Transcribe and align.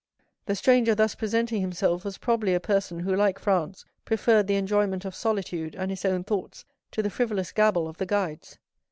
The 0.47 0.55
stranger 0.55 0.95
thus 0.95 1.13
presenting 1.13 1.61
himself 1.61 2.03
was 2.03 2.17
probably 2.17 2.55
a 2.55 2.59
person 2.59 3.01
who, 3.01 3.15
like 3.15 3.37
Franz, 3.37 3.85
preferred 4.03 4.47
the 4.47 4.55
enjoyment 4.55 5.05
of 5.05 5.13
solitude 5.13 5.75
and 5.75 5.91
his 5.91 6.05
own 6.05 6.23
thoughts 6.23 6.65
to 6.93 7.03
the 7.03 7.11
frivolous 7.11 7.51
gabble 7.51 7.87
of 7.87 7.97
the 7.97 8.07
guides. 8.07 8.57